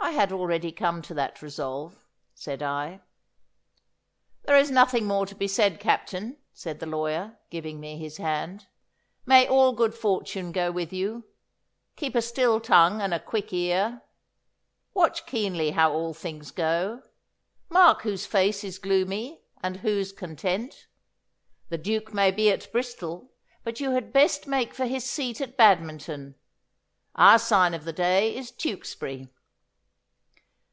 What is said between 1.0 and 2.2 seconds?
to that resolve,'